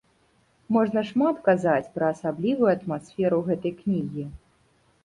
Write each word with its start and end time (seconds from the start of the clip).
Можна 0.77 1.03
шмат 1.09 1.37
казаць 1.49 1.91
пра 1.99 2.09
асаблівую 2.15 2.69
атмасферу 2.77 3.37
гэтай 3.53 3.79
кнігі. 3.85 4.29